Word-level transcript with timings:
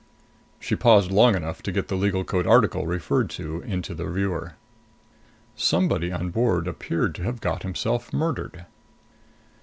She 0.59 0.75
paused 0.75 1.11
long 1.11 1.35
enough 1.35 1.61
to 1.61 1.71
get 1.71 1.87
the 1.87 1.93
Legal 1.95 2.23
Code 2.23 2.47
article 2.47 2.87
referred 2.87 3.29
to 3.37 3.61
into 3.61 3.93
the 3.93 4.09
viewer. 4.11 4.53
Somebody 5.55 6.11
on 6.11 6.31
board 6.31 6.67
appeared 6.67 7.13
to 7.13 7.21
have 7.23 7.39
got 7.39 7.61
himself 7.61 8.11
murdered. 8.11 8.65